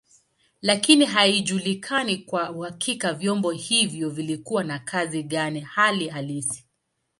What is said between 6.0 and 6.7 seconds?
halisi.